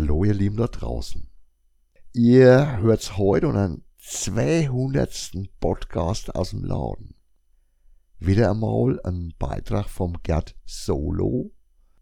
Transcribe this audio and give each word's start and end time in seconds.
Hallo 0.00 0.22
ihr 0.22 0.32
Lieben 0.32 0.56
da 0.56 0.68
draußen. 0.68 1.28
Ihr 2.12 2.78
hört's 2.78 3.16
heute 3.16 3.48
unseren 3.48 3.82
200. 3.98 5.50
Podcast 5.58 6.36
aus 6.36 6.50
dem 6.50 6.62
Laden. 6.62 7.16
Wieder 8.20 8.52
einmal 8.52 9.00
ein 9.02 9.34
Beitrag 9.40 9.88
vom 9.88 10.16
Gerd 10.22 10.54
Solo 10.64 11.50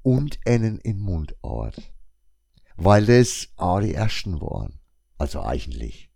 und 0.02 0.38
einen 0.44 0.76
in 0.80 1.00
Mundart. 1.00 1.94
Weil 2.76 3.06
das 3.06 3.48
auch 3.56 3.80
die 3.80 3.94
ersten 3.94 4.42
waren. 4.42 4.78
Also 5.16 5.40
eigentlich. 5.40 6.12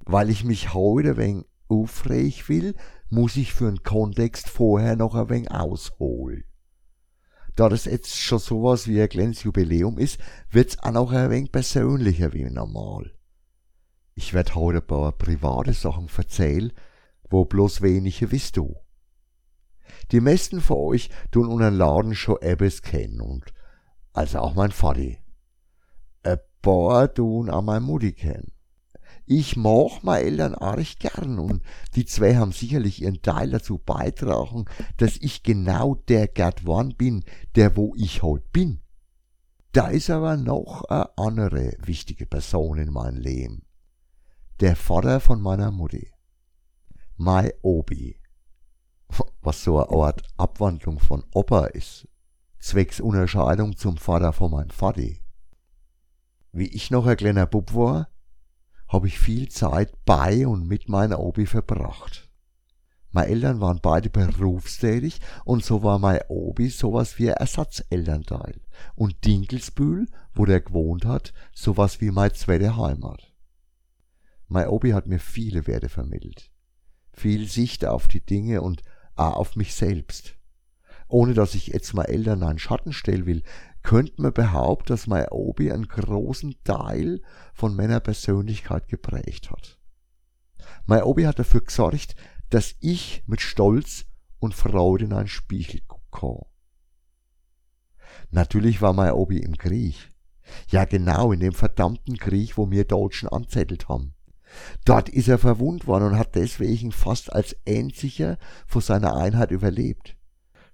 Weil 0.00 0.28
ich 0.28 0.44
mich 0.44 0.74
heute 0.74 1.16
wenig 1.16 1.46
aufreg 1.68 2.50
will, 2.50 2.74
muss 3.08 3.36
ich 3.36 3.54
für 3.54 3.64
den 3.64 3.82
Kontext 3.82 4.50
vorher 4.50 4.94
noch 4.94 5.14
ein 5.14 5.30
wenig 5.30 5.50
ausholen. 5.50 6.44
Da 7.56 7.70
das 7.70 7.86
jetzt 7.86 8.14
schon 8.14 8.38
sowas 8.38 8.86
wie 8.86 9.00
ein 9.00 9.08
kleines 9.08 9.42
Jubiläum 9.42 9.98
ist, 9.98 10.20
wird's 10.50 10.78
auch 10.78 10.92
noch 10.92 11.10
ein 11.12 11.30
wenig 11.30 11.50
persönlicher 11.50 12.34
wie 12.34 12.44
normal. 12.44 13.12
Ich 14.14 14.34
werd 14.34 14.54
heute 14.54 14.78
ein 14.78 14.86
paar 14.86 15.12
private 15.12 15.72
Sachen 15.72 16.08
erzählen, 16.14 16.72
wo 17.30 17.46
bloß 17.46 17.80
wenige 17.80 18.30
wisst 18.30 18.58
du. 18.58 18.76
Die 20.12 20.20
meisten 20.20 20.60
von 20.60 20.76
euch 20.76 21.10
tun 21.30 21.48
unseren 21.48 21.74
Laden 21.74 22.14
schon 22.14 22.40
etwas 22.42 22.82
kennen 22.82 23.20
und 23.20 23.52
also 24.12 24.38
auch 24.38 24.54
mein 24.54 24.70
Vati. 24.70 25.18
Ein 26.22 26.38
paar 26.60 27.12
tun 27.12 27.50
auch 27.50 27.62
mein 27.62 27.82
Mutti 27.82 28.12
kennen. 28.12 28.52
Ich 29.28 29.56
mag 29.56 30.04
meine 30.04 30.24
Eltern 30.24 30.54
arg 30.54 31.00
gern 31.00 31.40
und 31.40 31.60
die 31.96 32.06
zwei 32.06 32.36
haben 32.36 32.52
sicherlich 32.52 33.02
ihren 33.02 33.22
Teil 33.22 33.50
dazu 33.50 33.78
beitragen, 33.78 34.66
dass 34.98 35.16
ich 35.16 35.42
genau 35.42 35.96
der 35.96 36.28
Gerd 36.28 36.64
Wann 36.64 36.94
bin, 36.94 37.24
der 37.56 37.76
wo 37.76 37.92
ich 37.96 38.22
heute 38.22 38.46
bin. 38.52 38.80
Da 39.72 39.88
ist 39.88 40.10
aber 40.10 40.36
noch 40.36 40.84
eine 40.84 41.10
andere 41.18 41.76
wichtige 41.84 42.24
Person 42.24 42.78
in 42.78 42.92
meinem 42.92 43.18
Leben. 43.18 43.66
Der 44.60 44.76
Vater 44.76 45.18
von 45.18 45.42
meiner 45.42 45.72
Mutti. 45.72 46.12
Mai 47.16 47.52
Obi. 47.62 48.20
Was 49.42 49.64
so 49.64 49.84
eine 49.84 50.04
Art 50.04 50.22
Abwandlung 50.36 51.00
von 51.00 51.24
Opa 51.34 51.66
ist. 51.66 52.08
Zwecks 52.60 53.00
Unterscheidung 53.00 53.76
zum 53.76 53.96
Vater 53.96 54.32
von 54.32 54.52
meinem 54.52 54.70
Vati. 54.70 55.20
Wie 56.52 56.68
ich 56.68 56.90
noch 56.90 57.06
ein 57.06 57.16
kleiner 57.16 57.46
Bub 57.46 57.74
war, 57.74 58.08
habe 58.88 59.08
ich 59.08 59.18
viel 59.18 59.48
Zeit 59.48 59.92
bei 60.04 60.46
und 60.46 60.66
mit 60.66 60.88
meiner 60.88 61.20
Obi 61.20 61.46
verbracht. 61.46 62.30
Meine 63.10 63.28
Eltern 63.28 63.60
waren 63.60 63.80
beide 63.80 64.10
berufstätig 64.10 65.20
und 65.44 65.64
so 65.64 65.82
war 65.82 65.98
mein 65.98 66.20
Obi 66.28 66.68
sowas 66.68 67.18
wie 67.18 67.30
ein 67.30 67.36
Ersatzelternteil 67.36 68.60
und 68.94 69.24
Dinkelsbühl, 69.24 70.06
wo 70.34 70.44
der 70.44 70.60
gewohnt 70.60 71.06
hat, 71.06 71.32
sowas 71.54 72.00
wie 72.02 72.10
meine 72.10 72.34
zweite 72.34 72.76
Heimat. 72.76 73.32
Mein 74.48 74.68
Obi 74.68 74.92
hat 74.92 75.06
mir 75.06 75.18
viele 75.18 75.66
Werte 75.66 75.88
vermittelt, 75.88 76.50
viel 77.12 77.48
Sicht 77.48 77.86
auf 77.86 78.06
die 78.06 78.20
Dinge 78.20 78.60
und 78.60 78.82
auch 79.14 79.36
auf 79.36 79.56
mich 79.56 79.74
selbst. 79.74 80.36
Ohne 81.08 81.34
dass 81.34 81.54
ich 81.54 81.68
jetzt 81.68 81.94
meine 81.94 82.08
Eltern 82.08 82.42
einen 82.42 82.58
Schatten 82.58 82.92
stellen 82.92 83.26
will, 83.26 83.42
könnte 83.86 84.20
man 84.20 84.32
behaupten, 84.32 84.88
dass 84.88 85.06
Obi 85.30 85.70
einen 85.70 85.86
großen 85.86 86.56
Teil 86.64 87.22
von 87.54 87.76
meiner 87.76 88.00
Persönlichkeit 88.00 88.88
geprägt 88.88 89.52
hat. 89.52 89.78
Obi 90.88 91.22
hat 91.22 91.38
dafür 91.38 91.60
gesorgt, 91.60 92.16
dass 92.50 92.74
ich 92.80 93.22
mit 93.26 93.40
Stolz 93.40 94.06
und 94.40 94.54
Freude 94.54 95.04
in 95.04 95.12
einen 95.12 95.28
Spiegel 95.28 95.82
gucken 95.86 96.48
Natürlich 98.32 98.82
war 98.82 99.16
Obi 99.16 99.38
im 99.38 99.56
Krieg. 99.56 100.12
Ja 100.68 100.84
genau, 100.84 101.30
in 101.30 101.38
dem 101.38 101.52
verdammten 101.52 102.18
Krieg, 102.18 102.58
wo 102.58 102.68
wir 102.68 102.86
Deutschen 102.86 103.28
anzettelt 103.28 103.88
haben. 103.88 104.14
Dort 104.84 105.08
ist 105.08 105.28
er 105.28 105.38
verwundt 105.38 105.86
worden 105.86 106.08
und 106.08 106.18
hat 106.18 106.34
deswegen 106.34 106.90
fast 106.90 107.32
als 107.32 107.54
einziger 107.68 108.36
vor 108.66 108.82
seiner 108.82 109.14
Einheit 109.16 109.52
überlebt. 109.52 110.16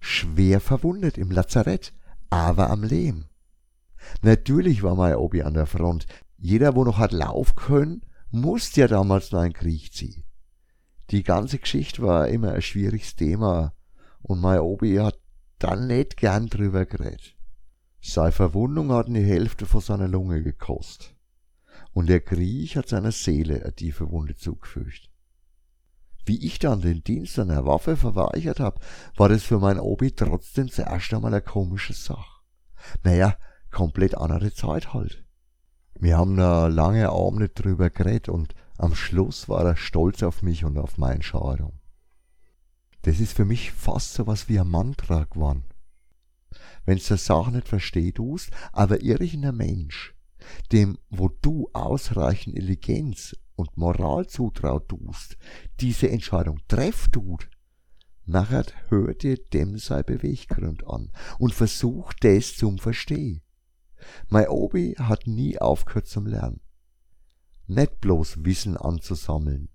Schwer 0.01 0.61
verwundet 0.61 1.19
im 1.19 1.31
Lazarett, 1.31 1.93
aber 2.33 2.71
am 2.71 2.83
Leben. 2.83 3.27
Natürlich 4.23 4.83
war 4.83 4.95
mein 4.95 5.17
Obi 5.17 5.43
an 5.43 5.53
der 5.53 5.67
Front. 5.67 6.07
Jeder, 6.39 6.75
wo 6.75 6.83
noch 6.83 6.97
hat 6.97 7.13
laufen 7.13 7.55
können, 7.57 8.07
musste 8.31 8.81
ja 8.81 8.89
damals 8.89 9.33
noch 9.33 9.41
einen 9.41 9.53
Krieg 9.53 9.93
ziehen. 9.93 10.25
Die 11.11 11.25
ganze 11.25 11.59
Geschichte 11.59 12.01
war 12.01 12.29
immer 12.29 12.53
ein 12.53 12.63
schwieriges 12.63 13.17
Thema 13.17 13.75
und 14.23 14.41
mein 14.41 14.61
Obi 14.61 14.97
hat 14.97 15.21
dann 15.59 15.87
nicht 15.87 16.17
gern 16.17 16.47
drüber 16.47 16.87
geredet. 16.87 17.37
Seine 18.01 18.33
Verwundung 18.33 18.93
hat 18.93 19.09
die 19.09 19.23
Hälfte 19.23 19.67
von 19.67 19.83
seiner 19.83 20.09
Lunge 20.09 20.43
gekostet. 20.43 21.15
Und 21.93 22.09
der 22.09 22.21
Krieg 22.21 22.77
hat 22.77 22.89
seiner 22.89 23.13
Seele 23.13 23.63
eine 23.63 23.75
tiefe 23.75 24.11
Wunde 24.11 24.35
zugefügt. 24.37 25.12
Wie 26.25 26.45
ich 26.47 26.59
dann 26.59 26.81
den 26.81 27.03
Dienst 27.03 27.39
an 27.39 27.49
der 27.49 27.67
Waffe 27.67 27.97
verweigert 27.97 28.61
hab, 28.61 28.81
war 29.17 29.29
das 29.29 29.43
für 29.43 29.59
mein 29.59 29.81
Obi 29.81 30.13
trotzdem 30.13 30.69
zuerst 30.69 31.13
einmal 31.13 31.33
eine 31.33 31.43
komische 31.43 31.95
Sache. 31.95 32.41
Naja, 33.03 33.37
komplett 33.71 34.17
andere 34.17 34.53
Zeit 34.53 34.95
halt. 34.95 35.25
Wir 35.99 36.19
haben 36.19 36.37
da 36.37 36.69
lange 36.69 37.11
Abende 37.11 37.49
drüber 37.49 37.91
geredet 37.91 38.29
und 38.29 38.55
am 38.79 38.95
Schluss 38.95 39.49
war 39.49 39.65
er 39.65 39.77
stolz 39.77 40.23
auf 40.23 40.43
mich 40.43 40.65
und 40.65 40.79
auf 40.79 40.99
meine 40.99 41.17
Entscheidung. 41.17 41.79
Das 43.03 43.21
ist 43.21 43.35
für 43.35 43.45
mich 43.45 43.73
fast 43.73 44.15
so 44.15 44.27
was 44.27 44.49
wie 44.49 44.59
ein 44.59 44.69
Mantra 44.69 45.25
geworden. 45.25 45.65
Wenn's 46.85 47.09
der 47.09 47.17
Sache 47.17 47.53
nicht 47.53 47.69
versteht 47.69 48.17
tust, 48.17 48.51
aber 48.73 49.03
irgendein 49.03 49.57
Mensch, 49.57 50.15
dem, 50.71 50.99
wo 51.11 51.29
du 51.29 51.69
ausreichend 51.73 52.57
Intelligenz 52.57 53.37
und 53.57 53.77
Moral 53.77 54.27
zutraut 54.27 54.89
tust, 54.89 55.37
diese 55.81 56.11
Entscheidung 56.11 56.61
treff 56.69 57.09
tut, 57.09 57.49
nachher 58.25 58.65
hört 58.89 59.23
dir 59.23 59.37
dem 59.37 59.79
sei 59.79 60.03
Beweggrund 60.03 60.87
an 60.87 61.11
und 61.39 61.55
versucht 61.55 62.25
das 62.25 62.57
zum 62.57 62.79
Verstehen. 62.79 63.43
Mein 64.29 64.49
Obi 64.49 64.95
hat 64.99 65.27
nie 65.27 65.59
aufgehört 65.59 66.07
zum 66.07 66.27
Lernen. 66.27 66.61
Nicht 67.67 68.01
bloß 68.01 68.45
Wissen 68.45 68.77
anzusammeln, 68.77 69.69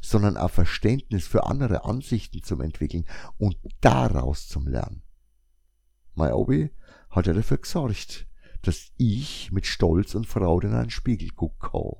sondern 0.00 0.36
auch 0.36 0.50
Verständnis 0.50 1.26
für 1.26 1.46
andere 1.46 1.84
Ansichten 1.84 2.42
zum 2.42 2.60
entwickeln 2.60 3.06
und 3.38 3.56
daraus 3.80 4.48
zum 4.48 4.66
Lernen. 4.66 5.02
Mein 6.14 6.32
Obi 6.32 6.70
hat 7.10 7.26
ja 7.26 7.32
dafür 7.32 7.58
gesorgt, 7.58 8.26
dass 8.62 8.92
ich 8.96 9.50
mit 9.52 9.66
Stolz 9.66 10.14
und 10.14 10.26
Freude 10.26 10.68
in 10.68 10.74
einen 10.74 10.90
Spiegel 10.90 11.30
gucken 11.30 11.70
kann. 11.70 11.91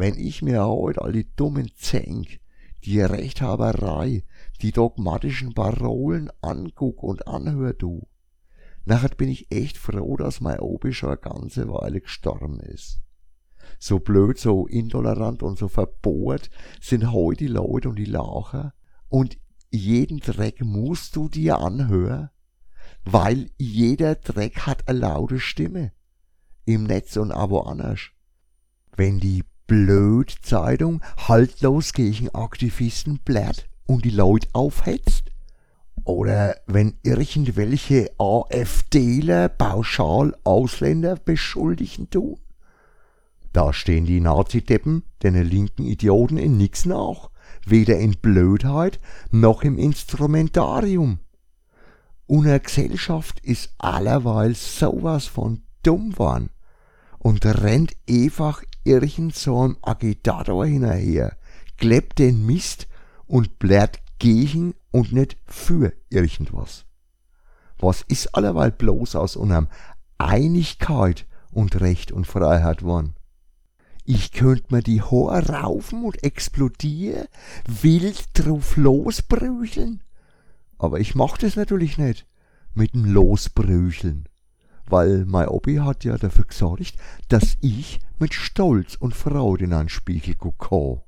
Wenn 0.00 0.16
ich 0.16 0.40
mir 0.40 0.64
heute 0.64 1.02
all 1.02 1.12
die 1.12 1.30
dummen 1.36 1.72
Zänk, 1.76 2.40
die 2.84 3.02
Rechthaberei, 3.02 4.24
die 4.62 4.72
dogmatischen 4.72 5.52
Parolen 5.52 6.30
anguck 6.40 7.02
und 7.02 7.28
anhör 7.28 7.74
du, 7.74 8.08
nachher 8.86 9.10
bin 9.10 9.28
ich 9.28 9.52
echt 9.52 9.76
froh, 9.76 10.16
dass 10.16 10.40
mein 10.40 10.58
Obi 10.58 10.94
schon 10.94 11.10
eine 11.10 11.18
ganze 11.18 11.68
Weile 11.68 12.00
gestorben 12.00 12.60
ist. 12.60 13.02
So 13.78 13.98
blöd, 13.98 14.38
so 14.38 14.66
intolerant 14.66 15.42
und 15.42 15.58
so 15.58 15.68
verbohrt 15.68 16.48
sind 16.80 17.12
heute 17.12 17.44
die 17.44 17.52
Leute 17.52 17.90
und 17.90 17.98
die 17.98 18.06
Lacher 18.06 18.72
und 19.10 19.36
jeden 19.68 20.20
Dreck 20.20 20.64
musst 20.64 21.14
du 21.14 21.28
dir 21.28 21.58
anhören, 21.58 22.30
weil 23.04 23.50
jeder 23.58 24.14
Dreck 24.14 24.60
hat 24.60 24.88
eine 24.88 25.00
laute 25.00 25.40
Stimme. 25.40 25.92
Im 26.64 26.84
Netz 26.84 27.18
und 27.18 27.32
aber 27.32 27.66
anders. 27.66 28.00
Wenn 28.96 29.20
die 29.20 29.44
Blöd-Zeitung 29.70 31.00
haltlos 31.28 31.92
gegen 31.92 32.28
Aktivisten 32.30 33.20
blärt 33.24 33.68
und 33.86 34.04
die 34.04 34.10
Leute 34.10 34.48
aufhetzt. 34.52 35.30
Oder 36.02 36.56
wenn 36.66 36.94
irgendwelche 37.04 38.10
AfDler 38.18 39.48
pauschal 39.48 40.36
Ausländer 40.42 41.14
beschuldigen 41.14 42.10
tun. 42.10 42.40
Da 43.52 43.72
stehen 43.72 44.06
die 44.06 44.18
Nazideppen, 44.18 45.04
den 45.22 45.40
linken 45.40 45.84
Idioten, 45.84 46.36
in 46.36 46.56
nix 46.56 46.84
nach. 46.84 47.30
Weder 47.64 47.96
in 47.96 48.16
Blödheit 48.20 48.98
noch 49.30 49.62
im 49.62 49.78
Instrumentarium. 49.78 51.20
Unsere 52.26 52.58
Gesellschaft 52.58 53.38
ist 53.44 53.72
allerweil 53.78 54.56
sowas 54.56 55.26
von 55.26 55.62
dumm 55.84 56.18
worden 56.18 56.50
und 57.20 57.46
rennt 57.46 57.94
einfach 58.08 58.64
irgend 58.84 59.34
so 59.34 59.60
einem 59.60 59.76
Agitator 59.82 60.66
hinterher, 60.66 61.36
klebt 61.76 62.18
den 62.18 62.44
Mist 62.46 62.88
und 63.26 63.58
blärt 63.58 64.00
gegen 64.18 64.74
und 64.90 65.12
nicht 65.12 65.36
für 65.46 65.92
irgendwas. 66.08 66.84
Was 67.78 68.02
ist 68.02 68.34
allerweil 68.34 68.70
bloß 68.70 69.16
aus 69.16 69.36
unserem 69.36 69.68
Einigkeit 70.18 71.26
und 71.50 71.80
Recht 71.80 72.12
und 72.12 72.26
Freiheit 72.26 72.82
worden? 72.82 73.14
Ich 74.04 74.32
könnt 74.32 74.70
mir 74.72 74.82
die 74.82 75.02
Haare 75.02 75.48
raufen 75.52 76.04
und 76.04 76.22
explodieren, 76.22 77.28
wild 77.66 78.28
drauf 78.34 78.76
losbrücheln. 78.76 80.02
Aber 80.78 81.00
ich 81.00 81.14
mach 81.14 81.38
das 81.38 81.56
natürlich 81.56 81.96
nicht 81.96 82.26
mit 82.74 82.94
dem 82.94 83.04
Losbrücheln 83.04 84.28
weil 84.90 85.24
mein 85.24 85.48
Obi 85.48 85.76
hat 85.76 86.04
ja 86.04 86.16
dafür 86.16 86.44
gesorgt, 86.44 86.94
dass 87.28 87.56
ich 87.60 88.00
mit 88.18 88.34
Stolz 88.34 88.94
und 88.94 89.14
Freude 89.14 89.64
in 89.64 89.72
einen 89.72 89.88
Spiegel 89.88 90.34
gucke. 90.34 91.02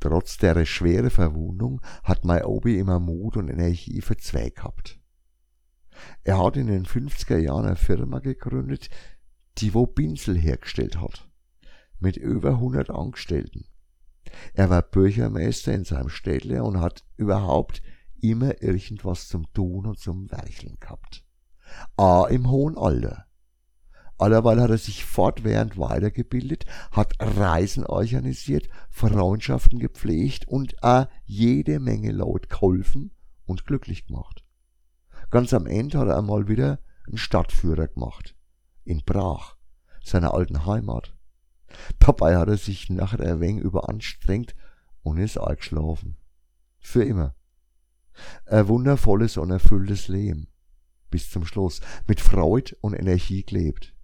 Trotz 0.00 0.36
der 0.38 0.64
schweren 0.66 1.10
Verwundung 1.10 1.80
hat 2.02 2.24
mein 2.24 2.44
Obi 2.44 2.78
immer 2.78 2.98
Mut 3.00 3.36
und 3.36 3.48
Energie 3.48 4.00
für 4.02 4.16
zwei 4.16 4.50
gehabt. 4.50 4.98
Er 6.24 6.38
hat 6.38 6.56
in 6.56 6.66
den 6.66 6.84
50er 6.84 7.38
Jahren 7.38 7.66
eine 7.66 7.76
Firma 7.76 8.18
gegründet, 8.18 8.90
die 9.58 9.72
wo 9.72 9.86
Pinsel 9.86 10.36
hergestellt 10.36 11.00
hat. 11.00 11.28
Mit 12.00 12.16
über 12.16 12.50
100 12.50 12.90
Angestellten. 12.90 13.66
Er 14.52 14.68
war 14.68 14.82
Bürgermeister 14.82 15.72
in 15.72 15.84
seinem 15.84 16.08
Städtle 16.08 16.62
und 16.64 16.80
hat 16.80 17.04
überhaupt 17.16 17.82
immer 18.20 18.62
irgendwas 18.62 19.28
zum 19.28 19.52
Tun 19.52 19.86
und 19.86 19.98
zum 19.98 20.30
Wercheln 20.30 20.76
gehabt. 20.80 21.24
A 21.96 22.26
im 22.26 22.50
hohen 22.50 22.76
Alter. 22.76 23.26
Allerweil 24.16 24.60
hat 24.60 24.70
er 24.70 24.78
sich 24.78 25.04
fortwährend 25.04 25.76
weitergebildet, 25.76 26.66
hat 26.92 27.14
Reisen 27.18 27.84
organisiert, 27.84 28.68
Freundschaften 28.88 29.80
gepflegt 29.80 30.46
und 30.46 30.82
a 30.84 31.08
jede 31.24 31.80
Menge 31.80 32.12
Leute 32.12 32.48
geholfen 32.48 33.12
und 33.44 33.66
glücklich 33.66 34.06
gemacht. 34.06 34.44
Ganz 35.30 35.52
am 35.52 35.66
Ende 35.66 35.98
hat 35.98 36.08
er 36.08 36.16
einmal 36.18 36.48
wieder 36.48 36.78
einen 37.08 37.18
Stadtführer 37.18 37.88
gemacht. 37.88 38.36
In 38.84 39.02
Brach, 39.04 39.56
seiner 40.04 40.32
alten 40.32 40.64
Heimat. 40.64 41.16
Dabei 41.98 42.36
hat 42.36 42.48
er 42.48 42.56
sich 42.56 42.88
nachher 42.90 43.20
ein 43.20 43.40
wenig 43.40 43.64
überanstrengt 43.64 44.54
und 45.02 45.18
ist 45.18 45.38
eingeschlafen. 45.38 46.16
Für 46.78 47.02
immer. 47.02 47.34
Ein 48.46 48.68
wundervolles 48.68 49.36
und 49.38 49.50
erfülltes 49.50 50.06
Leben. 50.06 50.48
Bis 51.10 51.30
zum 51.30 51.44
Schluss. 51.44 51.80
Mit 52.06 52.20
Freude 52.20 52.76
und 52.80 52.94
Energie 52.94 53.42
gelebt. 53.42 53.94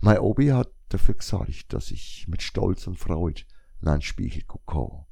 Mein 0.00 0.18
Obi 0.18 0.48
hat 0.48 0.70
dafür 0.88 1.14
gesorgt, 1.14 1.72
dass 1.72 1.90
ich 1.90 2.26
mit 2.28 2.42
Stolz 2.42 2.86
und 2.86 2.98
Freude 2.98 3.42
in 3.80 3.88
einen 3.88 4.02
Spiegel 4.02 4.42
gucke. 4.42 5.06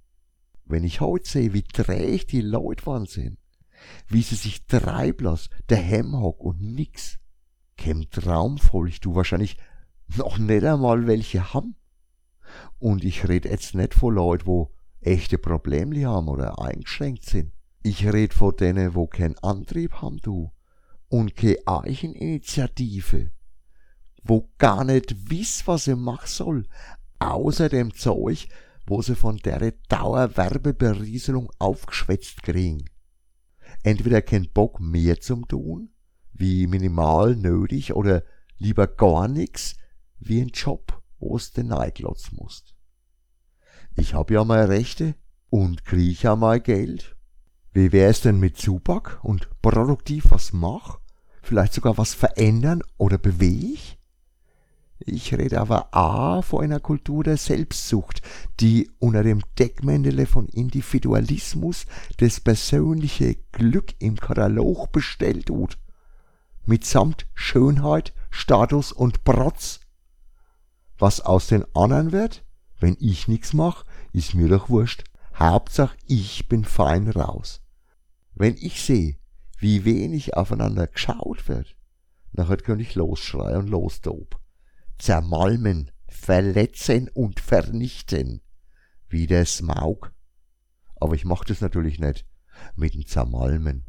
Wenn 0.64 0.84
ich 0.84 1.00
heute 1.00 1.28
sehe, 1.28 1.52
wie 1.52 1.62
träg 1.62 2.26
die 2.28 2.40
Leute 2.40 2.86
waren 2.86 3.06
sind, 3.06 3.38
wie 4.08 4.22
sie 4.22 4.34
sich 4.34 4.66
treiben 4.66 5.24
lassen, 5.24 5.50
der 5.68 6.02
hock 6.12 6.40
und 6.40 6.60
nix, 6.60 7.18
käm 7.76 8.10
traumvoll, 8.10 8.88
ich 8.88 9.00
du 9.00 9.14
wahrscheinlich 9.14 9.56
noch 10.16 10.38
nicht 10.38 10.64
einmal 10.64 11.06
welche 11.06 11.52
haben. 11.52 11.76
Und 12.78 13.04
ich 13.04 13.28
red 13.28 13.44
jetzt 13.44 13.74
nicht 13.74 13.94
von 13.94 14.14
Leuten, 14.14 14.46
wo 14.46 14.74
echte 15.00 15.38
Probleme 15.38 16.06
haben 16.06 16.28
oder 16.28 16.60
eingeschränkt 16.60 17.24
sind. 17.26 17.52
Ich 17.82 18.06
red 18.06 18.34
von 18.34 18.56
denen, 18.56 18.94
wo 18.94 19.06
keinen 19.06 19.38
Antrieb 19.38 19.94
haben, 19.94 20.18
du, 20.18 20.52
und 21.08 21.36
keine 21.36 21.58
Eicheninitiative, 21.66 23.30
wo 24.22 24.50
gar 24.58 24.84
nicht 24.84 25.30
wiss, 25.30 25.66
was 25.66 25.84
sie 25.84 25.96
machen 25.96 26.26
soll, 26.26 26.66
außer 27.18 27.68
dem 27.68 27.94
Zeug, 27.94 28.48
wo 28.86 29.02
sie 29.02 29.14
von 29.14 29.38
der 29.38 29.72
Dauerwerbeberieselung 29.88 31.50
aufgeschwätzt 31.58 32.42
kriegen. 32.42 32.84
Entweder 33.82 34.22
kein 34.22 34.48
Bock 34.52 34.80
mehr 34.80 35.20
zum 35.20 35.46
tun, 35.48 35.90
wie 36.32 36.66
minimal 36.66 37.36
nötig, 37.36 37.94
oder 37.94 38.22
lieber 38.58 38.86
gar 38.86 39.28
nix, 39.28 39.76
wie 40.18 40.40
ein 40.40 40.48
Job, 40.48 41.02
wo's 41.18 41.52
den 41.52 41.68
Neiglotz 41.68 42.32
musst. 42.32 42.74
Ich 43.96 44.14
hab 44.14 44.30
ja 44.30 44.44
mal 44.44 44.66
Rechte 44.66 45.14
und 45.50 45.84
krieg 45.84 46.22
ja 46.22 46.36
mal 46.36 46.60
Geld. 46.60 47.15
Wie 47.76 47.92
wär's 47.92 48.22
denn 48.22 48.40
mit 48.40 48.56
Zuback 48.56 49.22
und 49.22 49.50
produktiv 49.60 50.30
was 50.30 50.54
mach? 50.54 50.98
Vielleicht 51.42 51.74
sogar 51.74 51.98
was 51.98 52.14
verändern 52.14 52.82
oder 52.96 53.18
beweg? 53.18 53.98
Ich 54.98 55.34
rede 55.34 55.60
aber 55.60 55.94
A 55.94 56.40
vor 56.40 56.62
einer 56.62 56.80
Kultur 56.80 57.22
der 57.22 57.36
Selbstsucht, 57.36 58.22
die 58.60 58.90
unter 58.98 59.22
dem 59.22 59.42
Deckmändele 59.58 60.24
von 60.24 60.48
Individualismus 60.48 61.84
das 62.16 62.40
persönliche 62.40 63.34
Glück 63.52 63.92
im 63.98 64.16
Katalog 64.16 64.90
bestellt 64.90 65.48
tut. 65.48 65.76
Mitsamt 66.64 67.26
Schönheit, 67.34 68.14
Status 68.30 68.90
und 68.90 69.22
Protz. 69.22 69.80
Was 70.96 71.20
aus 71.20 71.48
den 71.48 71.66
anderen 71.74 72.10
wird, 72.10 72.42
wenn 72.80 72.96
ich 73.00 73.28
nix 73.28 73.52
mach, 73.52 73.84
ist 74.14 74.34
mir 74.34 74.48
doch 74.48 74.70
wurscht. 74.70 75.04
Hauptsache 75.38 75.94
ich 76.06 76.48
bin 76.48 76.64
fein 76.64 77.10
raus. 77.10 77.60
Wenn 78.36 78.54
ich 78.58 78.82
seh, 78.82 79.18
wie 79.58 79.86
wenig 79.86 80.36
aufeinander 80.36 80.86
geschaut 80.86 81.48
wird, 81.48 81.74
nachher 82.32 82.58
könnte 82.58 82.82
ich 82.82 82.94
losschreien 82.94 83.56
und 83.56 83.68
losdob 83.68 84.38
zermalmen, 84.98 85.90
verletzen 86.06 87.08
und 87.08 87.40
vernichten, 87.40 88.42
wie 89.08 89.26
der 89.26 89.46
Smaug. 89.46 90.12
Aber 90.96 91.14
ich 91.14 91.24
mach 91.24 91.44
das 91.44 91.60
natürlich 91.60 91.98
nicht 91.98 92.26
mit 92.74 92.94
dem 92.94 93.06
Zermalmen, 93.06 93.84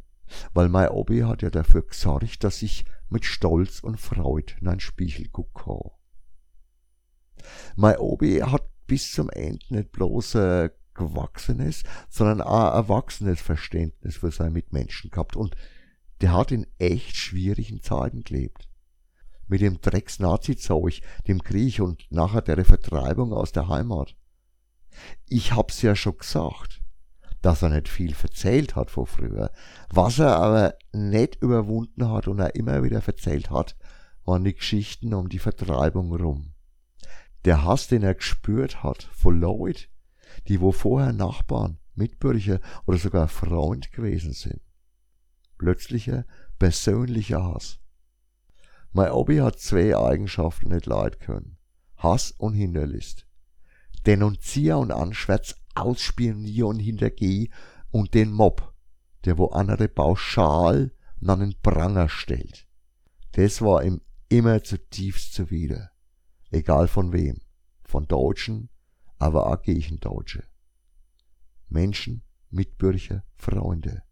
weil 0.52 0.68
mein 0.68 0.88
Obi 0.88 1.20
hat 1.20 1.42
ja 1.42 1.50
dafür 1.50 1.82
gesorgt, 1.82 2.42
dass 2.42 2.62
ich 2.62 2.84
mit 3.08 3.24
Stolz 3.24 3.80
und 3.80 3.98
Freude 4.00 4.54
in 4.60 4.68
ein 4.68 4.80
Spiegel 4.80 5.28
gucke. 5.28 5.92
Mein 7.76 7.98
Obi 7.98 8.40
hat 8.40 8.68
bis 8.86 9.12
zum 9.12 9.30
Ende 9.30 9.64
nicht 9.68 9.92
bloß 9.92 10.36
ein 10.36 10.70
gewachsenes, 10.98 11.84
sondern 12.10 12.42
auch 12.42 12.70
ein 12.70 12.74
erwachsenes 12.74 13.40
Verständnis 13.40 14.16
für 14.16 14.30
seine 14.30 14.50
Mitmenschen 14.50 15.10
gehabt 15.10 15.36
und 15.36 15.56
der 16.20 16.34
hat 16.34 16.52
in 16.52 16.66
echt 16.78 17.16
schwierigen 17.16 17.82
Zeiten 17.82 18.22
gelebt 18.24 18.68
mit 19.48 19.60
dem 19.60 19.80
Drecks-Nazi-Zeug, 19.80 21.00
dem 21.26 21.42
Krieg 21.42 21.80
und 21.80 22.06
nachher 22.10 22.42
der 22.42 22.64
Vertreibung 22.64 23.32
aus 23.32 23.52
der 23.52 23.68
Heimat. 23.68 24.14
Ich 25.26 25.52
hab's 25.52 25.82
ja 25.82 25.96
schon 25.96 26.18
gesagt, 26.18 26.82
dass 27.42 27.62
er 27.62 27.70
nicht 27.70 27.88
viel 27.88 28.14
verzählt 28.14 28.76
hat 28.76 28.90
von 28.90 29.06
früher. 29.06 29.50
Was 29.90 30.18
er 30.18 30.36
aber 30.36 30.74
nicht 30.92 31.36
überwunden 31.36 32.08
hat 32.10 32.28
und 32.28 32.38
er 32.40 32.54
immer 32.54 32.82
wieder 32.82 33.00
verzählt 33.00 33.50
hat, 33.50 33.76
waren 34.24 34.44
die 34.44 34.54
Geschichten 34.54 35.14
um 35.14 35.28
die 35.28 35.38
Vertreibung 35.38 36.14
rum. 36.14 36.52
Der 37.44 37.64
Hass, 37.64 37.88
den 37.88 38.02
er 38.02 38.14
gespürt 38.14 38.82
hat 38.82 39.04
von 39.12 39.40
Leuten, 39.40 39.86
die 40.46 40.60
wo 40.60 40.72
vorher 40.72 41.12
Nachbarn, 41.12 41.78
Mitbürger 41.94 42.60
oder 42.86 42.98
sogar 42.98 43.28
Freund 43.28 43.92
gewesen 43.92 44.32
sind. 44.32 44.60
Plötzlicher, 45.58 46.24
persönlicher 46.58 47.42
Hass. 47.42 47.80
Mein 48.92 49.10
Obi 49.10 49.38
hat 49.38 49.58
zwei 49.58 49.96
Eigenschaften 49.96 50.68
nicht 50.68 50.86
leid 50.86 51.20
können. 51.20 51.58
Hass 51.96 52.30
und 52.30 52.54
Hinterlist. 52.54 53.26
Denunzier 54.06 54.78
und 54.78 54.92
Anschwärz, 54.92 55.56
Ausspionier 55.74 56.66
und 56.66 56.78
Hintergeh 56.78 57.50
und 57.90 58.14
den 58.14 58.32
Mob, 58.32 58.72
der 59.24 59.36
wo 59.38 59.46
andere 59.46 59.88
pauschal 59.88 60.92
an 61.26 61.40
den 61.40 61.54
Pranger 61.60 62.08
stellt. 62.08 62.66
Das 63.32 63.60
war 63.60 63.82
ihm 63.82 64.00
immer 64.28 64.62
zutiefst 64.62 65.34
zuwider. 65.34 65.90
Egal 66.50 66.88
von 66.88 67.12
wem. 67.12 67.40
Von 67.84 68.06
Deutschen, 68.06 68.70
aber 69.18 69.46
auch 69.46 69.62
gegen 69.62 70.00
Deutsche. 70.00 70.44
Menschen, 71.68 72.22
Mitbürger, 72.50 73.24
Freunde. 73.36 74.02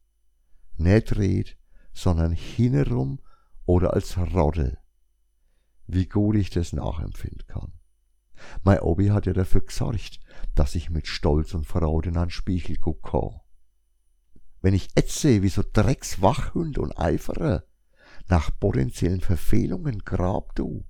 Nicht 0.76 1.16
red, 1.16 1.56
sondern 1.92 2.32
hinherum 2.32 3.20
oder 3.64 3.94
als 3.94 4.18
Rodde. 4.18 4.78
Wie 5.86 6.06
gut 6.06 6.36
ich 6.36 6.50
das 6.50 6.72
nachempfinden 6.72 7.46
kann. 7.46 7.72
Mein 8.62 8.80
Obi 8.80 9.08
hat 9.08 9.26
ja 9.26 9.32
dafür 9.32 9.62
gesorgt, 9.62 10.20
dass 10.54 10.74
ich 10.74 10.90
mit 10.90 11.06
Stolz 11.06 11.54
und 11.54 11.66
Freude 11.66 12.10
in 12.10 12.18
einen 12.18 12.30
Spiegel 12.30 12.76
gucke. 12.76 13.40
Wenn 14.60 14.74
ich 14.74 14.88
sehe, 15.06 15.42
wie 15.42 15.48
so 15.48 15.62
Dreckswachhund 15.72 16.78
und 16.78 16.98
Eiferer 16.98 17.64
nach 18.28 18.50
potenziellen 18.58 19.20
Verfehlungen 19.20 20.00
grab 20.00 20.54
du, 20.56 20.84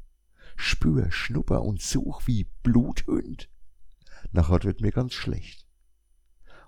spür, 0.56 1.12
schnupper 1.12 1.62
und 1.62 1.80
such 1.80 2.26
wie 2.26 2.44
Bluthund, 2.62 3.50
nachher 4.32 4.62
wird 4.62 4.80
mir 4.80 4.92
ganz 4.92 5.14
schlecht. 5.14 5.66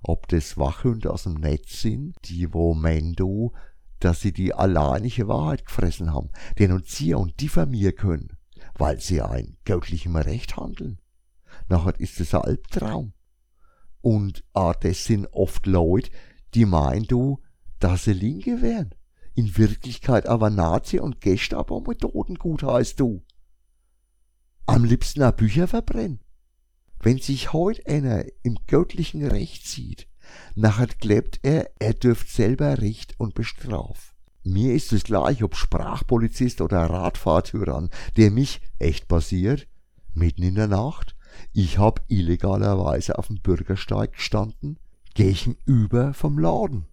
Ob 0.03 0.29
das 0.29 0.57
Wachhunde 0.57 1.13
aus 1.13 1.25
dem 1.25 1.35
Netz 1.35 1.83
sind, 1.83 2.17
die 2.25 2.53
wo 2.55 2.75
mein 2.75 3.15
du 3.15 3.53
dass 4.01 4.21
sie 4.21 4.33
die 4.33 4.55
alleinige 4.55 5.29
Wahrheit 5.29 5.67
gefressen 5.67 6.13
haben, 6.13 6.31
denunzieren 6.59 7.23
und 7.23 7.41
diffamieren 7.41 7.97
können, 7.97 8.37
weil 8.75 9.01
sie 9.01 9.23
ein 9.23 9.57
göttlichem 9.65 10.17
Recht 10.17 10.57
handeln. 10.57 11.01
Nachher 11.69 11.99
ist 11.99 12.21
es 12.21 12.35
ein 12.35 12.43
Albtraum. 12.43 13.13
Und 14.01 14.45
ah, 14.53 14.75
das 14.79 15.05
sind 15.05 15.27
oft 15.33 15.67
Leute, 15.67 16.11
die 16.55 16.65
meinen 16.65 17.07
du, 17.07 17.41
dass 17.81 18.05
sie 18.05 18.13
Linke 18.13 18.63
wären. 18.63 18.95
In 19.35 19.57
Wirklichkeit 19.57 20.27
aber 20.27 20.51
Nazi 20.51 20.99
und 20.99 21.21
Gestapo-Methoden 21.21 22.37
gut 22.37 22.63
heißt 22.63 22.99
du. 23.01 23.25
Am 24.67 24.85
liebsten 24.85 25.23
auch 25.23 25.33
Bücher 25.33 25.67
verbrennen. 25.67 26.21
Wenn 27.01 27.19
sich 27.19 27.53
heute 27.53 27.87
einer 27.87 28.25
im 28.43 28.59
göttlichen 28.67 29.25
Recht 29.25 29.67
sieht, 29.67 30.09
Nachher 30.55 30.87
glaubt 30.87 31.41
er, 31.43 31.71
er 31.79 31.95
dürft 31.95 32.29
selber 32.29 32.79
Richt 32.79 33.15
und 33.19 33.35
Bestraf. 33.35 34.15
mir 34.45 34.75
ist 34.75 34.93
es 34.93 35.05
gleich, 35.05 35.43
ob 35.43 35.57
Sprachpolizist 35.57 36.61
oder 36.61 36.79
Radfahrtyrann, 36.85 37.91
der 38.17 38.31
mich, 38.31 38.61
echt 38.79 39.09
passiert, 39.09 39.67
mitten 40.15 40.43
in 40.43 40.55
der 40.55 40.69
Nacht, 40.69 41.17
ich 41.53 41.79
hab 41.79 42.05
illegalerweise 42.09 43.19
auf 43.19 43.27
dem 43.27 43.41
Bürgersteig 43.41 44.15
gestanden, 44.15 44.79
gegenüber 45.15 46.15
vom 46.15 46.39
Laden, 46.39 46.87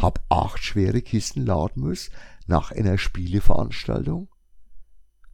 hab 0.00 0.24
acht 0.28 0.62
schwere 0.62 1.00
Kisten 1.00 1.46
laden 1.46 1.82
müssen 1.82 2.12
nach 2.46 2.72
einer 2.72 2.98
Spieleveranstaltung. 2.98 4.28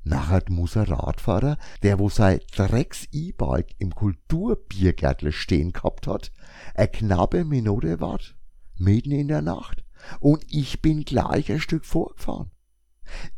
Nachher 0.04 0.42
muss 0.48 0.76
ein 0.76 0.84
Radfahrer, 0.84 1.58
der 1.82 1.98
wo 1.98 2.08
sein 2.08 2.40
Drecks-E-Bike 2.56 3.74
im 3.78 3.94
Kulturbiergärtle 3.94 5.32
stehen 5.32 5.72
gehabt 5.72 6.06
hat, 6.06 6.32
eine 6.74 6.88
knappe 6.88 7.44
Minute 7.44 8.00
wart, 8.00 8.36
mitten 8.76 9.12
in 9.12 9.28
der 9.28 9.42
Nacht, 9.42 9.84
und 10.20 10.44
ich 10.48 10.82
bin 10.82 11.04
gleich 11.04 11.50
ein 11.52 11.60
Stück 11.60 11.84
vorgefahren. 11.84 12.50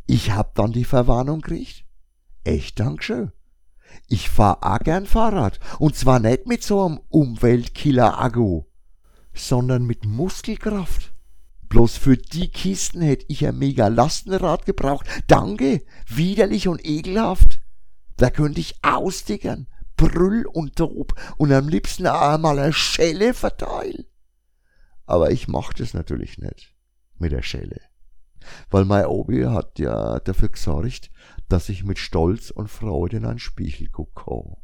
Ich 0.06 0.32
hab 0.32 0.54
dann 0.54 0.72
die 0.72 0.84
Verwarnung 0.84 1.40
gekriegt. 1.40 1.84
Echt 2.44 2.80
Dankeschön. 2.80 3.32
Ich 4.08 4.28
fahr 4.28 4.58
auch 4.62 4.78
gern 4.80 5.06
Fahrrad. 5.06 5.60
Und 5.78 5.96
zwar 5.96 6.20
nicht 6.20 6.46
mit 6.46 6.62
so 6.62 6.84
einem 6.84 7.00
Umweltkiller-Akku, 7.08 8.64
sondern 9.32 9.84
mit 9.84 10.04
Muskelkraft. 10.04 11.13
Bloß 11.74 11.96
für 11.96 12.16
die 12.16 12.52
Kisten 12.52 13.02
hätte 13.02 13.26
ich 13.26 13.44
ein 13.44 13.58
mega 13.58 13.88
Lastenrad 13.88 14.64
gebraucht. 14.64 15.08
Danke, 15.26 15.82
widerlich 16.06 16.68
und 16.68 16.86
ekelhaft. 16.86 17.58
Da 18.16 18.30
könnte 18.30 18.60
ich 18.60 18.76
austickern, 18.84 19.66
brüll 19.96 20.46
und 20.46 20.76
tob 20.76 21.20
und 21.36 21.50
am 21.50 21.68
liebsten 21.68 22.06
einmal 22.06 22.60
eine 22.60 22.72
Schelle 22.72 23.34
verteilen. 23.34 24.04
Aber 25.06 25.32
ich 25.32 25.48
mach 25.48 25.72
das 25.72 25.94
natürlich 25.94 26.38
nicht 26.38 26.76
mit 27.18 27.32
der 27.32 27.42
Schelle. 27.42 27.80
Weil 28.70 28.84
mein 28.84 29.06
Obi 29.06 29.42
hat 29.42 29.80
ja 29.80 30.20
dafür 30.20 30.50
gesorgt, 30.50 31.10
dass 31.48 31.68
ich 31.68 31.82
mit 31.82 31.98
Stolz 31.98 32.52
und 32.52 32.70
Freude 32.70 33.16
in 33.16 33.26
einen 33.26 33.40
Spiegel 33.40 33.88
gucke. 33.88 34.58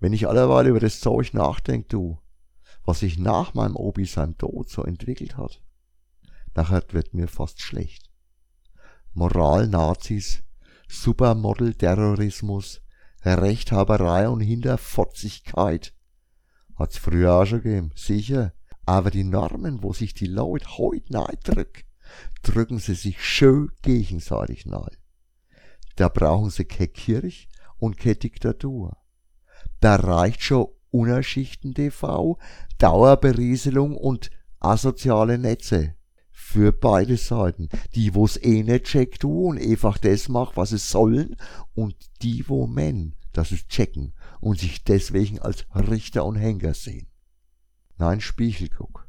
Wenn 0.00 0.14
ich 0.14 0.26
allerweil 0.26 0.68
über 0.68 0.80
das 0.80 1.00
Zeug 1.00 1.34
nachdenke, 1.34 1.88
du, 1.88 2.18
was 2.82 3.00
sich 3.00 3.18
nach 3.18 3.52
meinem 3.52 3.76
Obi 3.76 4.06
sein 4.06 4.38
Tod 4.38 4.70
so 4.70 4.82
entwickelt 4.82 5.36
hat, 5.36 5.60
nachher 6.56 6.82
wird 6.90 7.14
mir 7.14 7.28
fast 7.28 7.60
schlecht. 7.60 8.10
Moral-Nazis, 9.12 10.42
Supermodel-Terrorismus, 10.88 12.82
Rechthaberei 13.24 14.28
und 14.28 14.40
Hinterfotzigkeit 14.40 15.94
hat's 16.76 16.98
früher 16.98 17.34
auch 17.34 17.46
schon 17.46 17.62
gegeben, 17.62 17.92
sicher. 17.94 18.52
Aber 18.84 19.10
die 19.10 19.24
Normen, 19.24 19.82
wo 19.82 19.92
sich 19.92 20.14
die 20.14 20.28
Leute 20.28 20.78
heute 20.78 21.12
nahe 21.12 21.36
drücken, 21.42 21.82
drücken 22.42 22.78
sie 22.78 22.94
sich 22.94 23.24
schön 23.24 23.72
gegenseitig 23.82 24.64
nahe. 24.66 24.92
Da 25.96 26.08
brauchen 26.08 26.50
sie 26.50 26.66
keine 26.66 26.88
Kirche 26.88 27.48
und 27.78 27.98
keine 27.98 28.16
Diktatur. 28.16 28.96
Da 29.80 29.96
reicht 29.96 30.42
schon 30.42 30.68
Unerschichten 30.90 31.74
TV, 31.74 32.38
Dauerberieselung 32.78 33.96
und 33.96 34.30
asoziale 34.60 35.36
Netze. 35.36 35.96
Für 36.48 36.72
beide 36.72 37.16
Seiten. 37.16 37.68
Die, 37.96 38.14
wo's 38.14 38.36
eh 38.36 38.62
nicht 38.62 38.84
checkt 38.84 39.24
und 39.24 39.58
einfach 39.58 39.98
das 39.98 40.28
macht, 40.28 40.56
was 40.56 40.70
es 40.70 40.88
sollen, 40.90 41.34
und 41.74 41.96
die, 42.22 42.48
wo 42.48 42.68
men, 42.68 43.16
das 43.32 43.50
es 43.50 43.66
checken 43.66 44.14
und 44.40 44.60
sich 44.60 44.84
deswegen 44.84 45.40
als 45.40 45.66
Richter 45.74 46.24
und 46.24 46.36
Henker 46.36 46.72
sehen. 46.72 47.08
Nein, 47.98 48.20
Spiegel 48.20 48.68
guck. 48.68 49.08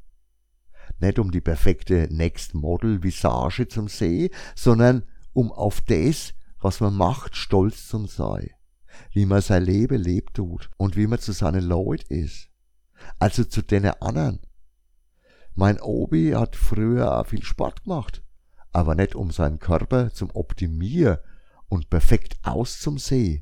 Nicht 1.00 1.20
um 1.20 1.30
die 1.30 1.40
perfekte 1.40 2.08
Next 2.12 2.56
Model 2.56 3.04
Visage 3.04 3.68
zum 3.68 3.88
See, 3.88 4.32
sondern 4.56 5.04
um 5.32 5.52
auf 5.52 5.80
das, 5.82 6.34
was 6.60 6.80
man 6.80 6.96
macht, 6.96 7.36
stolz 7.36 7.88
zum 7.88 8.08
sei. 8.08 8.56
Wie 9.14 9.28
man 9.28 9.42
sein 9.42 9.64
Leben 9.64 10.02
lebt 10.02 10.34
tut 10.34 10.72
und 10.78 10.98
wie 10.98 11.06
man 11.06 11.20
zu 11.20 11.34
seinen 11.34 11.64
Leuten 11.64 12.12
ist. 12.12 12.50
Also 13.20 13.44
zu 13.44 13.62
den 13.62 13.86
anderen. 13.86 14.40
Mein 15.60 15.82
Obi 15.82 16.34
hat 16.36 16.56
früher 16.56 17.18
auch 17.18 17.26
viel 17.26 17.42
Sport 17.42 17.86
gemacht, 17.86 18.24
aber 18.74 18.94
nicht 18.94 19.16
um 19.16 19.32
seinen 19.32 19.58
Körper 19.58 20.14
zum 20.14 20.30
Optimier 20.36 21.24
und 21.68 21.90
perfekt 21.90 22.38
auszumsehen, 22.44 23.42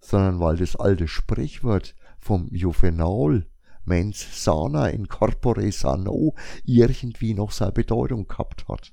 sondern 0.00 0.40
weil 0.40 0.56
das 0.56 0.74
alte 0.74 1.06
Sprichwort 1.06 1.94
vom 2.18 2.48
Juvenal 2.52 3.46
mens 3.84 4.42
sana 4.44 4.88
in 4.88 5.06
corpore 5.06 5.70
sano 5.70 6.34
irgendwie 6.64 7.34
noch 7.34 7.52
seine 7.52 7.70
Bedeutung 7.70 8.26
gehabt 8.26 8.66
hat. 8.66 8.92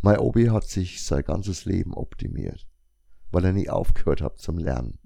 Mein 0.00 0.18
Obi 0.18 0.46
hat 0.46 0.64
sich 0.64 1.04
sein 1.04 1.24
ganzes 1.24 1.66
Leben 1.66 1.92
optimiert, 1.92 2.66
weil 3.30 3.44
er 3.44 3.52
nie 3.52 3.68
aufgehört 3.68 4.22
hat 4.22 4.38
zum 4.38 4.56
Lernen. 4.56 4.98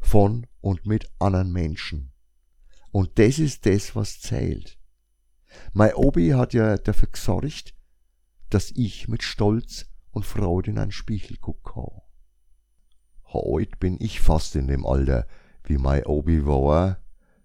Von 0.00 0.46
und 0.60 0.86
mit 0.86 1.10
anderen 1.18 1.50
Menschen. 1.50 2.12
Und 2.92 3.18
das 3.18 3.40
ist 3.40 3.66
das, 3.66 3.96
was 3.96 4.20
zählt. 4.20 4.78
Mein 5.72 5.94
Obi 5.94 6.30
hat 6.30 6.54
ja 6.54 6.76
dafür 6.76 7.08
gesorgt, 7.08 7.74
dass 8.50 8.70
ich 8.70 9.08
mit 9.08 9.22
Stolz 9.22 9.86
und 10.10 10.26
Freude 10.26 10.70
in 10.70 10.78
einen 10.78 10.92
Spiegel 10.92 11.36
gucke. 11.38 12.02
Heute 13.24 13.76
bin 13.78 13.96
ich 14.00 14.20
fast 14.20 14.56
in 14.56 14.66
dem 14.66 14.84
Alter, 14.84 15.26
wie 15.64 15.78
mein 15.78 16.04
Obi 16.04 16.44
war, 16.44 16.98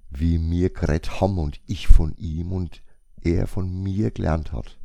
wie 0.10 0.38
mir 0.38 0.70
geredet 0.70 1.22
haben 1.22 1.38
und 1.38 1.62
ich 1.66 1.88
von 1.88 2.16
ihm 2.18 2.52
und 2.52 2.84
er 3.22 3.48
von 3.48 3.84
mir 3.84 4.12
gelernt 4.12 4.52
hat 4.52 4.78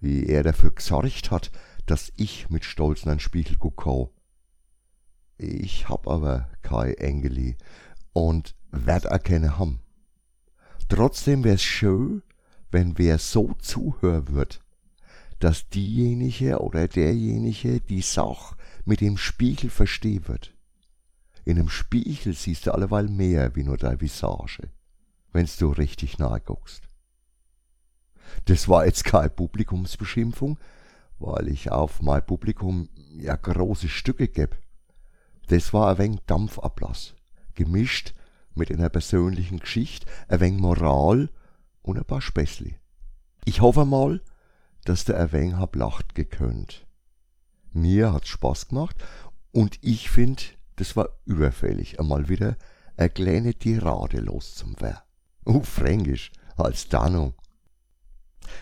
wie 0.00 0.26
er 0.26 0.42
dafür 0.42 0.70
gesorgt 0.70 1.30
hat, 1.30 1.50
dass 1.86 2.12
ich 2.16 2.50
mit 2.50 2.64
Stolz 2.64 3.02
in 3.02 3.10
einen 3.10 3.20
Spiegel 3.20 3.56
gucke. 3.56 4.10
Ich 5.36 5.88
hab 5.88 6.08
aber 6.08 6.48
kein 6.62 6.94
Engeli 6.94 7.56
und 8.12 8.54
werd 8.70 9.06
erkennen 9.06 9.58
ham. 9.58 9.80
Trotzdem 10.88 11.44
wär's 11.44 11.62
schön, 11.62 12.22
wenn 12.70 12.98
wer 12.98 13.18
so 13.18 13.52
zuhören 13.58 14.28
wird, 14.28 14.62
dass 15.38 15.68
diejenige 15.68 16.58
oder 16.60 16.88
derjenige 16.88 17.80
die 17.80 18.00
Sach 18.02 18.56
mit 18.84 19.00
dem 19.00 19.16
Spiegel 19.18 19.70
verstehen 19.70 20.26
wird. 20.28 20.54
In 21.44 21.58
einem 21.58 21.68
Spiegel 21.68 22.32
siehst 22.32 22.66
du 22.66 22.72
alleweil 22.72 23.08
mehr 23.08 23.54
wie 23.54 23.64
nur 23.64 23.76
deine 23.76 24.00
Visage, 24.00 24.70
wenn's 25.32 25.56
du 25.56 25.70
richtig 25.70 26.18
nahe 26.18 26.40
guckst. 26.40 26.82
Das 28.46 28.68
war 28.68 28.86
jetzt 28.86 29.04
keine 29.04 29.30
Publikumsbeschimpfung, 29.30 30.58
weil 31.18 31.48
ich 31.48 31.70
auf 31.70 32.02
mein 32.02 32.24
Publikum 32.24 32.88
ja 33.16 33.36
große 33.36 33.88
Stücke 33.88 34.28
geb. 34.28 34.56
Das 35.48 35.72
war 35.72 35.90
ein 35.90 35.98
wenig 35.98 36.20
Dampfablass, 36.26 37.14
gemischt 37.54 38.14
mit 38.58 38.70
einer 38.70 38.88
persönlichen 38.88 39.60
Geschichte, 39.60 40.06
ein 40.28 40.40
wenig 40.40 40.60
Moral 40.60 41.30
und 41.82 41.96
ein 41.96 42.04
paar 42.04 42.20
Späßli. 42.20 42.76
Ich 43.44 43.60
hoffe 43.60 43.84
mal, 43.84 44.20
dass 44.84 45.04
der 45.04 45.18
ein 45.18 45.32
wenig 45.32 45.54
hab 45.54 45.76
lacht 45.76 46.14
gekönnt. 46.14 46.86
Mir 47.72 48.12
hat's 48.12 48.28
Spaß 48.28 48.68
gemacht 48.68 48.96
und 49.52 49.78
ich 49.82 50.10
find, 50.10 50.58
das 50.76 50.96
war 50.96 51.08
überfällig, 51.24 51.98
einmal 51.98 52.28
wieder 52.28 52.56
eine 52.96 53.10
kleine 53.10 53.54
Tirade 53.54 54.20
los 54.20 54.54
zum 54.54 54.74
Wer. 54.80 55.04
Uh, 55.46 55.62
Fränkisch, 55.62 56.32
als 56.56 56.88
Dannung. 56.88 57.34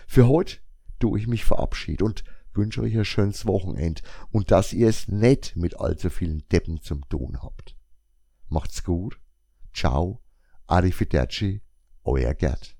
Für 0.07 0.27
heute 0.27 0.57
tu 0.99 1.17
ich 1.17 1.27
mich 1.27 1.43
verabschied 1.43 2.01
und 2.01 2.23
wünsche 2.53 2.81
euch 2.81 2.97
ein 2.97 3.05
schönes 3.05 3.45
Wochenend 3.45 4.01
und 4.31 4.51
dass 4.51 4.73
ihr 4.73 4.89
es 4.89 5.07
nicht 5.07 5.55
mit 5.55 5.79
allzu 5.79 6.09
vielen 6.09 6.47
Deppen 6.49 6.81
zum 6.81 7.07
tun 7.09 7.41
habt. 7.41 7.75
Macht's 8.49 8.83
gut. 8.83 9.19
Ciao. 9.77 10.23
Arrivederci. 10.65 11.61
Euer 12.03 12.33
Gerd. 12.33 12.76